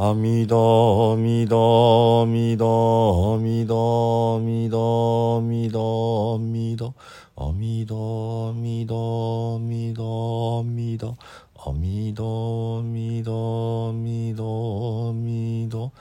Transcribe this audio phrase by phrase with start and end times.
[0.00, 6.94] 阿弥陀弥陀弥陀弥陀弥陀弥陀弥陀
[7.34, 11.14] 阿弥陀弥陀弥陀弥陀
[11.52, 15.92] 阿弥陀弥陀弥陀弥陀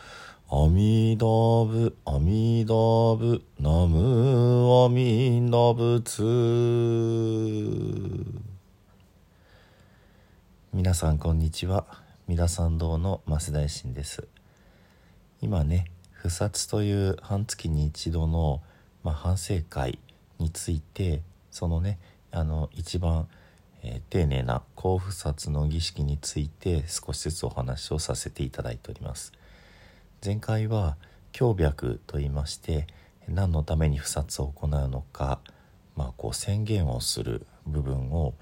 [0.48, 6.24] 阿弥陀仏阿弥陀仏ナム阿弥陀仏
[10.72, 12.09] 皆さんこんにちは。
[12.30, 14.27] 三田参道の増大臣です。
[15.42, 18.61] 今ね不殺という半月に一度の、
[19.04, 19.97] まあ、反省会
[20.37, 21.97] についてそのね
[22.29, 23.28] あの一番、
[23.82, 29.34] えー、丁寧な高不殺の儀式について少しずつお話をさせていただいております。
[30.23, 30.98] 前回は
[31.32, 32.86] 強脈と言いまして
[33.28, 35.39] 何のために不殺を行うのか、
[35.95, 38.36] まあ、こう宣言をする部分を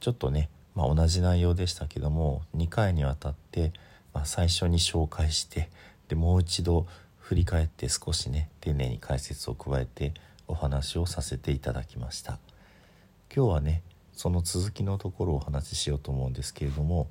[0.00, 3.72] ちょっとねまあ、同じ内容でしたけども2回にわたって、
[4.12, 5.70] まあ、最初に紹介して
[6.08, 6.86] でもう一度
[7.18, 10.12] 振り返って少しね丁寧に解説を加えて
[10.46, 12.38] お話をさせていただきました。
[13.34, 17.08] 今日はねその続きのところをお話ししようと思うんですけれども、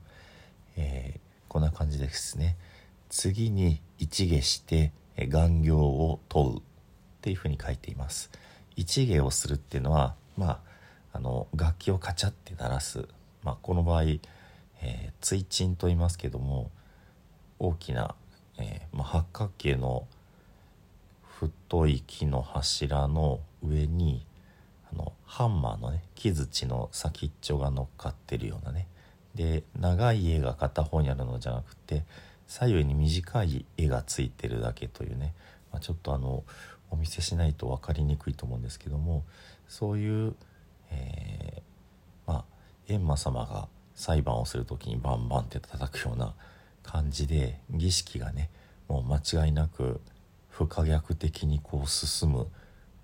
[0.78, 1.20] えー、
[1.50, 2.56] こんな感じですね。
[3.10, 6.62] 次に一下して眼行を問うっ
[7.22, 8.30] ていうふうに書いています。
[8.76, 10.62] 一下をするっていうのはま
[11.12, 13.08] ああの楽器をカチャって鳴らす
[13.46, 16.72] まあ、この場合、えー、追鎮と言いますけども
[17.60, 18.16] 大きな、
[18.58, 20.08] えー、まあ、八角形の
[21.22, 24.26] 太い木の柱の上に
[24.92, 28.88] あのハンマーのね木槌の先っちょが乗っかってるようなね。
[29.36, 32.04] で長い絵が片方にあるのじゃなくて
[32.48, 35.34] 左右に短い絵がついてるだけというね、
[35.74, 36.44] まあ、ちょっとあの
[36.90, 39.24] お見せしないと分かりにくいと思うんですけども
[39.68, 40.36] そういう、
[40.92, 41.62] えー、
[42.88, 46.34] 閻魔様が裁判をする時にバンバンって叩くような
[46.84, 48.50] 感じで儀式がね
[48.88, 50.02] もう間違いなく
[50.50, 52.48] 不可逆的にこう進む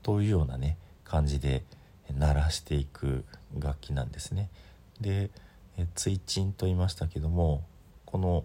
[0.04, 1.64] というようなね感じで
[2.18, 3.26] 鳴らしていく
[3.58, 4.50] 楽器なんですね。
[5.00, 5.32] で
[5.96, 7.64] 追鎮と言いましたけども
[8.06, 8.44] この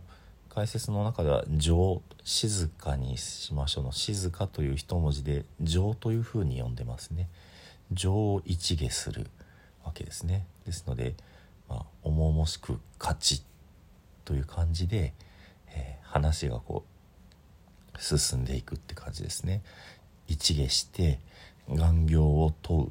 [0.49, 7.29] 解説の中では「情」静かにしましょうの「静か」という一文字で「情」というふうに呼んでますね。
[7.93, 9.29] 情を一下する
[9.87, 10.47] わけですね。
[10.65, 11.15] ですので、
[11.69, 13.43] まあ、重々しく勝ち
[14.25, 15.15] という感じで、
[15.69, 19.63] えー、話がこう進んでいくって感じですね。
[20.27, 21.21] 一下して
[21.69, 22.91] 願行を問う、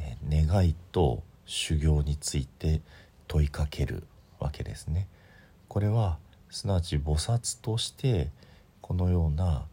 [0.00, 2.80] えー、願いと修行について
[3.28, 4.04] 問いかける
[4.38, 5.08] わけですね。
[5.68, 6.18] これは
[6.50, 8.30] すなわち菩薩として
[8.80, 9.66] このような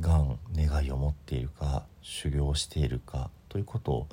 [0.00, 4.06] 願願いを持っているか修行しているかということを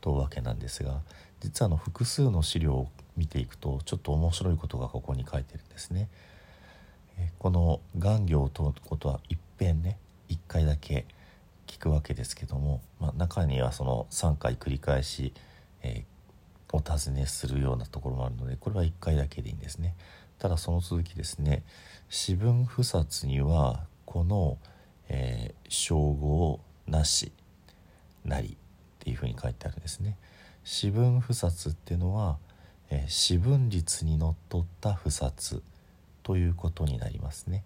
[0.00, 1.00] 問うわけなんですが
[1.40, 6.08] 実はあの複数の資料を見ていくとちょっと面白いことがここに書いてるんですね。
[7.38, 9.98] この願行を問うことはいっぺんね
[10.30, 11.04] 1回だけ
[11.66, 15.34] 聞くわけですけども、まあ、中にはその3回繰り返し、
[15.82, 19.94] えー、お尋ねするようなところもあるのでこれは1回だけでいいんですね。
[20.38, 21.62] ただその続きですね
[22.08, 24.56] 四分不殺にはこの、
[25.08, 27.32] えー、称号なし
[28.24, 28.52] なりっ
[28.98, 30.16] ていうふうに書いてあるんですね。
[30.64, 32.38] 四分不殺っていうのは、
[32.90, 35.62] えー、四分律にのっとった不殺
[36.22, 37.64] ということになりますね。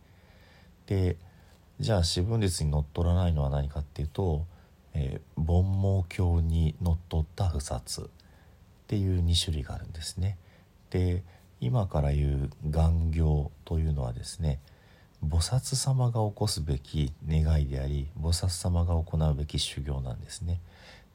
[0.86, 1.16] で
[1.80, 4.46] じゃあ四分律にのっとらないのは何かっていうと、
[4.92, 8.06] えー、煩悩経にのっとった不殺っ
[8.86, 10.38] ていう2種類があるんですね。
[10.90, 11.24] で
[11.60, 14.60] 今から言う願行というのはですね
[15.24, 20.60] 菩薩様が起こすべき願いであり菩薩様が行うべき修行なんですね。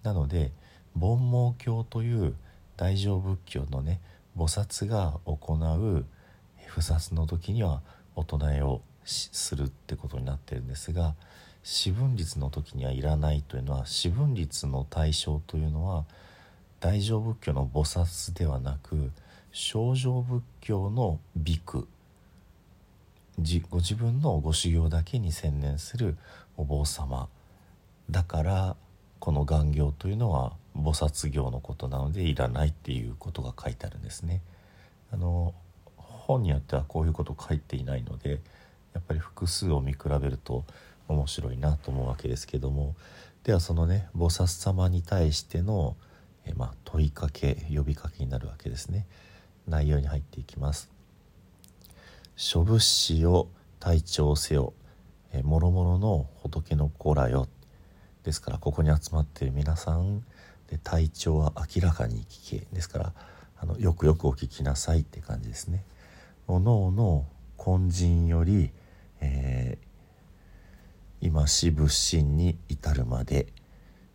[0.03, 0.51] なので
[0.95, 2.35] 煩悩経という
[2.77, 3.99] 大乗仏教のね
[4.37, 6.05] 菩薩が行う
[6.67, 7.81] 不殺の時には
[8.15, 11.15] お唱えをするってことになってるんですが
[11.63, 16.05] 四分律の時にはいらないというのは四分律の対象というのは
[16.79, 19.11] 大乗仏教の菩薩ではなく
[19.51, 21.87] 正常仏教のビク
[23.69, 26.17] ご自分のご修行だけに専念する
[26.57, 27.29] お坊様
[28.09, 28.75] だから
[29.19, 34.41] この願行というのは菩薩行のことなのでいらないっていうことが書いてあるんですね。
[35.11, 35.53] あの
[35.97, 38.39] 本によってはこういうこと書いていないので
[38.93, 40.65] やっぱり複数を見比べると
[41.07, 42.95] 面白いなと思うわけですけども
[43.43, 45.95] ではそのね菩薩様に対しての
[46.45, 49.05] え、まあ、問いかけ呼びかけになるわけですね。
[49.67, 50.89] 内容に入っていきます。
[52.35, 53.49] 諸物資を
[53.79, 54.73] 体調せよ
[55.31, 57.47] えもろもろの仏の子らよ
[58.23, 60.23] ですからここに集まっている皆さん
[60.69, 63.13] で体調は明らかに聞けですから
[63.57, 65.83] あのよくよくお聞きなさいって感じですね。
[66.47, 67.25] おのおの
[67.57, 68.71] 根人より
[69.21, 69.77] え
[71.21, 73.47] 今し仏心に至るまで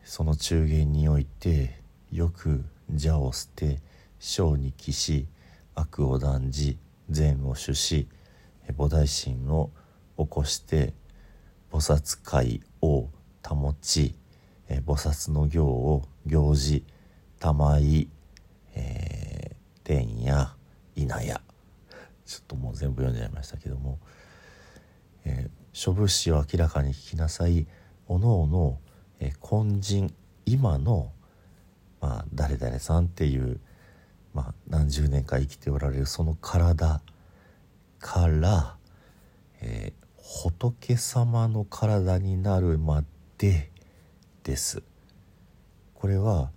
[0.05, 1.79] その中元において
[2.11, 3.81] よく邪を捨て
[4.19, 5.27] 小に帰し
[5.75, 6.79] 悪を断じ
[7.11, 8.09] 善を主し
[8.69, 9.71] 菩提心を
[10.17, 10.95] 起こして
[11.71, 13.09] 菩薩会を
[13.47, 14.15] 保ち
[14.69, 16.85] 菩薩の行を行事
[17.39, 18.09] 玉井、
[18.75, 20.55] えー、天や
[20.97, 21.41] 稲や。
[22.25, 23.99] ちょっともう全部読んじゃいましたけども、
[25.25, 27.67] えー諸物資を明らかに聞きなさい。
[28.07, 28.79] おのおの、
[29.19, 30.15] え根人
[30.47, 31.11] 今の、
[32.01, 33.61] まあ、誰々さんっていう、
[34.33, 37.03] まあ、何十年か生きておられるその体
[37.99, 38.77] から、
[39.63, 43.05] えー、仏様の体になるま
[43.39, 43.73] で
[44.45, 44.85] です。
[46.05, 46.51] これは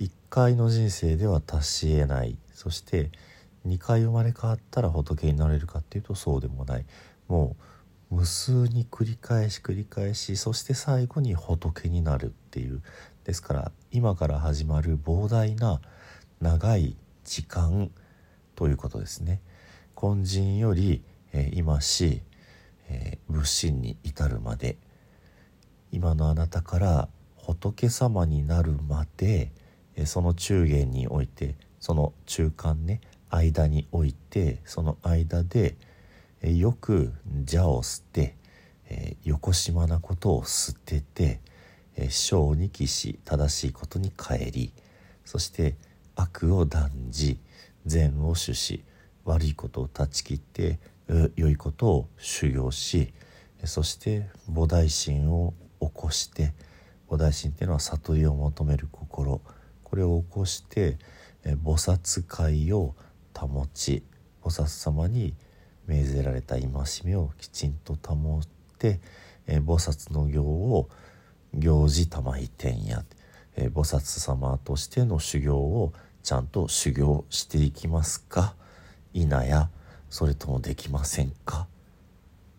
[0.00, 2.38] 1回の人生では達し得ない。
[2.54, 3.10] そして
[3.66, 6.86] 2回生まれ変わったら仏になれるかっていうとそうでもない。
[7.28, 7.56] も
[8.10, 12.80] う無数に繰り返し繰り返しそして最後に仏になるっていう。
[13.24, 15.82] ですから今から始まる膨大な
[16.40, 17.90] 長い時間
[18.54, 19.42] ということですね。
[20.02, 21.02] 根人より、
[21.34, 22.22] えー、今し、
[22.88, 24.78] えー、仏心に至るまで。
[25.92, 27.08] 今のあなたから
[27.46, 29.52] 仏様になるまで、
[30.04, 33.00] その中元においてその中間ね
[33.30, 35.76] 間においてその間で、
[36.42, 38.36] よく邪を捨て、
[38.88, 41.40] えー、横島なことを捨てて、
[42.10, 44.72] 小に帰し正しいことに帰り
[45.24, 45.76] そして
[46.14, 47.40] 悪を断じ
[47.86, 48.84] 善を主し
[49.24, 50.78] 悪いことを断ち切って
[51.36, 53.14] 良いことを修行し
[53.64, 56.52] そして菩提心を起こして
[57.08, 59.40] 菩提心っていうのは悟りを求める心。
[59.84, 60.98] これを起こして
[61.44, 62.94] 菩薩会を
[63.34, 64.02] 保ち
[64.42, 65.34] 菩薩様に
[65.88, 66.68] 命ぜられた戒
[67.04, 68.42] めをきちんと保っ
[68.78, 69.00] て、
[69.46, 70.88] 菩薩の行を
[71.54, 73.04] 行事玉井天や、
[73.56, 75.92] 菩薩様としての修行を
[76.24, 78.54] ちゃんと修行していきますか？
[79.14, 79.70] 否や
[80.10, 81.60] それともできませんか？
[81.60, 81.66] っ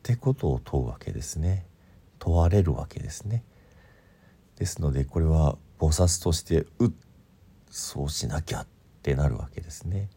[0.04, 1.66] てことを問うわけですね。
[2.20, 3.44] 問われるわけですね。
[4.58, 6.92] ですのでこれは菩薩としてうっ
[7.70, 8.68] そうしなきゃっ
[9.04, 10.10] てなるわけですね。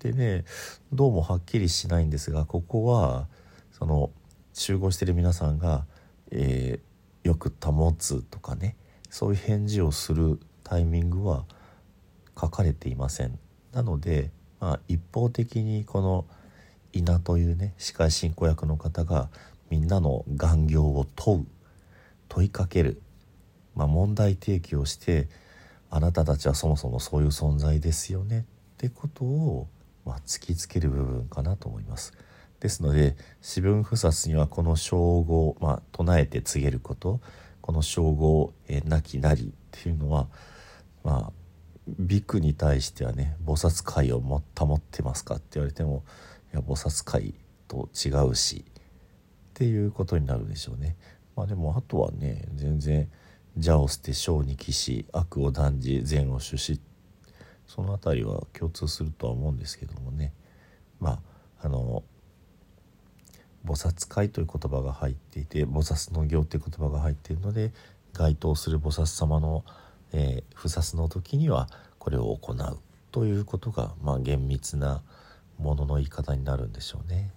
[0.00, 0.44] でね
[0.92, 3.26] どうもはっきりしないんですがここは
[3.72, 4.10] その
[4.52, 5.86] 集合してる皆さんが、
[6.30, 8.76] えー、よく保つとかね
[9.10, 11.44] そういう返事をするタイミングは
[12.38, 13.38] 書かれていません。
[13.72, 16.26] なので、まあ、一方的にこの
[16.92, 19.28] 稲というね司会進行役の方が
[19.70, 21.46] みんなの願行を問う
[22.28, 23.00] 問いかける、
[23.78, 25.28] まあ、問題提起をして
[25.88, 28.44] あなたたちはそもそもそういう存在ですよねっ
[28.76, 29.68] てことを
[30.08, 32.14] まあ、突きつける部分かなと思います。
[32.60, 37.20] ですので四分不殺にはこの称号、まあ、唱えて告げること
[37.60, 40.28] この称号、えなきなりっていうのは
[41.04, 41.32] まあ
[41.98, 46.02] ビクに対してはね菩薩界をも保ってますかって言われても
[46.52, 47.34] いや菩薩界
[47.68, 48.72] と違うしっ
[49.52, 50.96] ていうことになるでしょうね。
[51.36, 53.10] まあ、でもあとはね全然
[53.58, 56.80] 邪を捨て小に帰し悪を断じ善を主し
[57.66, 60.32] その辺りは共通するとは思うんですけどもね
[61.00, 61.20] ま
[61.60, 62.02] ああの
[63.64, 67.72] 菩薩会という言葉が入っていて菩薩の行という言葉が入っているので
[68.12, 69.64] 該当する菩薩様の、
[70.12, 72.78] えー、不殺の時にはこれを行う
[73.10, 75.02] ということが、まあ、厳密な
[75.58, 77.30] ものの言い方になるんでしょうね。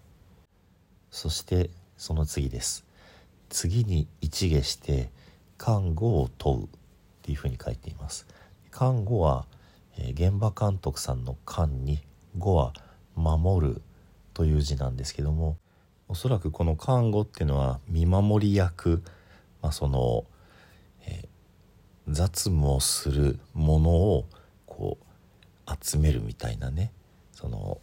[1.10, 2.86] そしてその次です。
[3.50, 5.10] 次に一下して
[5.62, 6.68] 看護を問うっ
[7.22, 8.26] ていうふうに書いています。
[8.72, 9.46] 看護は
[9.98, 12.00] え、現場監督さんの「監」に
[12.38, 12.74] 「語」は
[13.16, 13.82] 「守る」
[14.34, 15.58] という字なんですけども
[16.08, 19.04] おそらくこの看護っていうのは見守り役、
[19.62, 20.26] まあ、その、
[21.06, 21.28] え、
[22.08, 24.26] 雑務をするものを
[24.66, 26.92] こう集めるみたいなね
[27.32, 27.80] その、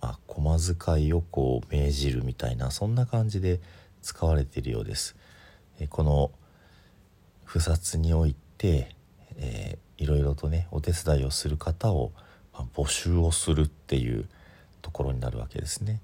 [0.00, 3.60] まあ、駒遣いをこう命じるみたいなそんな感じで
[4.02, 5.16] 使われているようです。
[5.78, 6.30] え、この
[7.54, 8.88] 不殺において、
[9.36, 12.10] えー、いろいろとねお手伝いをする方を、
[12.52, 14.28] まあ、募集をするっていう
[14.82, 16.00] ところになるわけですね。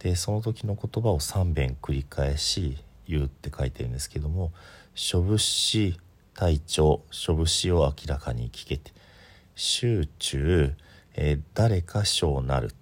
[0.00, 2.76] でその時の言葉を3遍繰り返し
[3.06, 4.50] 言うって書いてるんですけども
[4.96, 5.96] 「諸物資
[6.34, 8.92] 体調諸物資を明らかに聞けて」
[9.54, 10.74] 「集中、
[11.14, 12.74] えー、誰か小なる」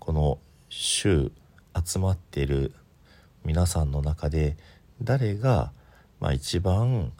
[0.00, 0.40] この
[0.70, 1.30] 「集」
[1.86, 2.74] 集まってる
[3.44, 4.56] 皆さんの中で
[5.00, 5.70] 誰が、
[6.18, 7.12] まあ、一番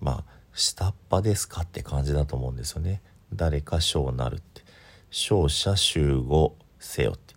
[0.00, 3.02] まあ下っ端ですかって感じだと思うんですよね。
[3.32, 4.62] 誰か小なるって。
[5.10, 7.34] 勝者集合せよって。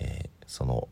[0.00, 0.88] えー、その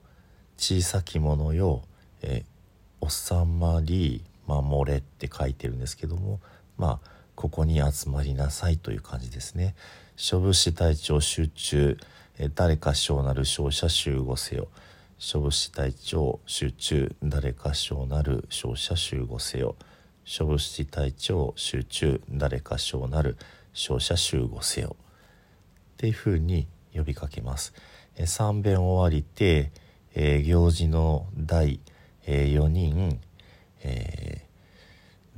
[0.57, 1.83] 小さき者よ、
[2.23, 2.45] え
[3.07, 6.41] 「収まり守れ」って書いてるんですけども
[6.77, 9.75] まあここに集まりなさいという感じですね。
[10.17, 11.99] 諸物資隊長集中
[12.55, 14.69] 誰か小なる勝者集合せよ。
[15.19, 19.77] 諸物資隊長集中誰か小なる勝者集合せよ。
[20.27, 23.37] 諸物資隊長集中誰か小なる
[23.73, 24.97] 勝者集合せよ。
[25.95, 27.73] っていうふうに呼びかけます。
[28.25, 29.71] 三遍終わりて、
[30.17, 31.79] えー、行事の第、
[32.27, 33.21] えー、4人、
[33.85, 34.43] え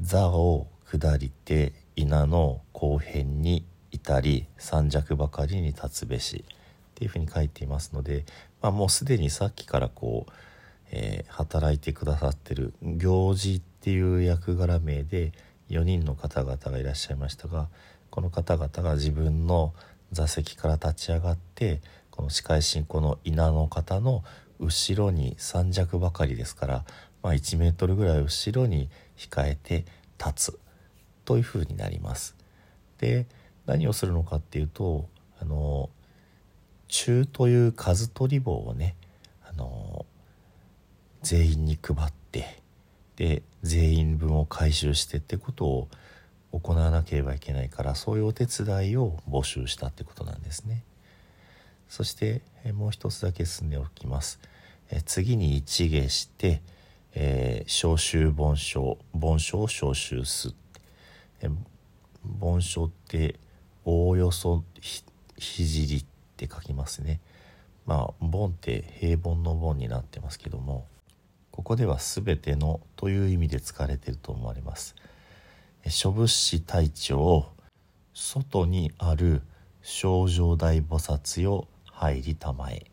[0.00, 6.54] ー、座を下りて稲の後辺に至り三尺ばかりに立つべしっ
[6.94, 8.24] ていうふうに書いていますので、
[8.62, 10.32] まあ、もうすでにさっきからこう、
[10.92, 15.32] えー、働いてくださってる行事っていう役柄名で
[15.70, 17.68] 4人の方々がいらっしゃいましたが
[18.10, 19.72] この方々が自分の
[20.12, 21.80] 座席から立ち上がって
[22.10, 24.24] この司会進行の稲の方の
[24.58, 26.84] 後ろに三尺ばかりですから、
[27.22, 29.84] まあ、1メートルぐらい後ろに控えて
[30.18, 30.58] 立つ
[31.24, 32.34] というふうになります。
[32.98, 33.26] で
[33.66, 35.08] 何をするのかっていうと
[35.40, 35.90] あの
[36.88, 38.96] 中という数取り棒をね
[39.44, 40.06] あの
[41.22, 42.62] 全員に配って
[43.18, 45.88] で全員分を回収してってことを
[46.52, 50.84] 行わなければいけないからそういうお手伝いを募集したってことなんですね。
[51.88, 52.42] そして
[52.74, 54.38] もう一つだけ進んでおきます。
[54.90, 56.62] え次に一芸して、
[57.14, 60.54] えー、召集盆章盆章を召集す
[62.22, 63.34] 盆章って
[63.84, 64.62] おおよそ
[65.36, 66.04] ひじりっ
[66.36, 67.20] て書きますね
[67.84, 70.86] まあ盆って平凡の盆になってますけども
[71.58, 74.94] ここでは全てのという意味で使われていると思われます。
[75.88, 77.50] 諸物師隊長
[78.14, 79.42] 外にある
[79.82, 82.86] 症状大菩薩よ入りたまえ。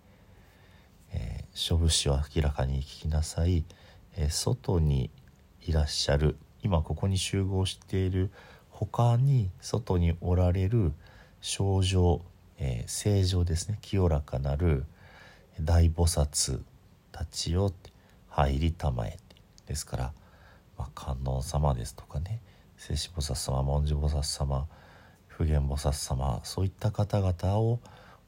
[1.11, 3.65] えー、諸物師を明らかに聞きなさい、
[4.17, 5.11] えー、外に
[5.61, 6.35] いらっしゃる。
[6.63, 8.31] 今ここに集合している
[8.71, 10.91] 他に外におられる
[11.39, 12.21] 症状、
[12.57, 13.77] えー、正常ですね。
[13.83, 14.85] 清らかなる
[15.61, 16.61] 大菩薩
[17.11, 17.71] たちを
[18.35, 19.17] 入りたまえ
[19.65, 20.13] ですから、
[20.77, 22.41] まあ、観音様ですとかね
[22.77, 24.67] 聖子菩薩様文殊菩薩様
[25.27, 27.79] 普賢菩薩様そういった方々を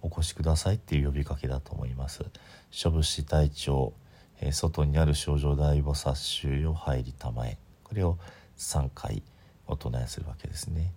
[0.01, 2.23] お越しくださいっていう呼びかけだと思います。
[2.71, 3.93] 諸物師隊長、
[4.39, 8.17] えー、外にある症状大菩薩衆を入りたまえこれを
[8.57, 9.23] 3回
[9.67, 10.93] お唱えするわけですね。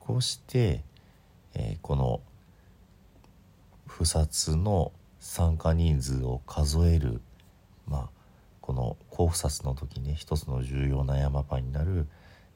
[0.00, 0.82] こうして、
[1.54, 2.20] えー、この
[3.86, 7.20] 不殺の参加人数を数える、
[7.86, 8.15] まあ、
[8.66, 12.08] この高不殺の時ね一つの重要な山場になる、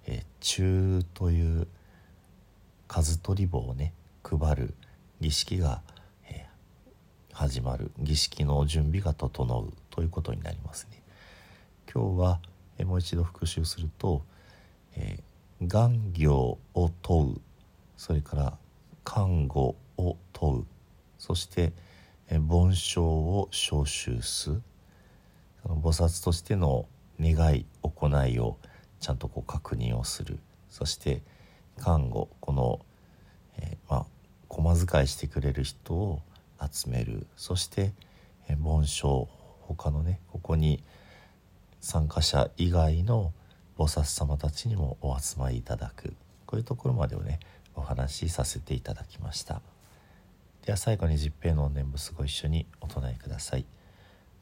[0.09, 1.69] え、中という
[2.88, 4.75] 数取り棒をね配る
[5.21, 5.83] 儀式が、
[6.29, 6.47] え、
[7.33, 7.93] 始まる。
[8.00, 11.00] 儀式の準備が整うということになりますね。
[11.95, 12.40] 今日は、
[12.79, 14.25] え、もう一度復習すると、
[14.97, 17.40] えー、願行を問う。
[17.97, 18.59] それから
[19.05, 20.64] 看護を問う。
[21.19, 21.73] そして、
[22.26, 24.50] えー、盆章を召集す。
[24.50, 24.62] る
[25.62, 26.87] その菩薩としての
[27.21, 28.57] 願い行いを
[29.00, 30.38] ちゃんとこう確認をする。
[30.69, 31.23] そして
[31.79, 32.81] 看護この、
[33.59, 34.07] えー、まあ
[34.49, 36.21] 駒遣いしてくれる人を
[36.61, 37.26] 集める。
[37.37, 37.93] そして
[38.59, 39.29] 紋章
[39.62, 40.83] 他のねここに
[41.81, 43.33] 参加者以外の
[43.79, 46.14] 菩薩様たちにもお集まりいただく。
[46.47, 47.38] こういうところまでをね
[47.75, 49.62] お話しさせていただきました。
[50.64, 53.64] では最後に十平の念仏ご一緒にお唱えください「